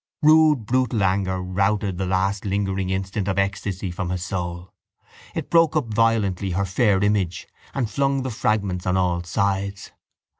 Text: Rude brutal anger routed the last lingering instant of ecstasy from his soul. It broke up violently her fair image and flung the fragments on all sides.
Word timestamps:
Rude 0.23 0.65
brutal 0.65 1.03
anger 1.03 1.39
routed 1.39 1.99
the 1.99 2.07
last 2.07 2.43
lingering 2.43 2.89
instant 2.89 3.27
of 3.27 3.37
ecstasy 3.37 3.91
from 3.91 4.09
his 4.09 4.25
soul. 4.25 4.73
It 5.35 5.51
broke 5.51 5.75
up 5.75 5.93
violently 5.93 6.49
her 6.53 6.65
fair 6.65 7.03
image 7.03 7.47
and 7.75 7.87
flung 7.87 8.23
the 8.23 8.31
fragments 8.31 8.87
on 8.87 8.97
all 8.97 9.21
sides. 9.21 9.91